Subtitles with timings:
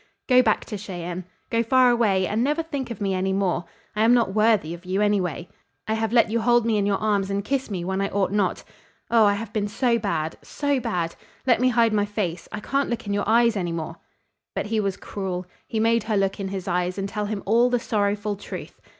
[0.27, 1.25] Go back to Cheyenne.
[1.51, 3.65] Go far away and never think of me any more.
[3.95, 5.47] I am not worthy of you, anyway.
[5.87, 8.31] I have let you hold me in your arms and kiss me when I ought
[8.31, 8.63] not.
[9.11, 11.15] Oh, I have been so bad so bad!
[11.45, 12.47] Let me hide my face.
[12.51, 13.97] I can't look in your eyes any more."
[14.55, 15.45] But he was cruel.
[15.67, 18.81] He made her look in his eyes and tell him all the sorrowful truth.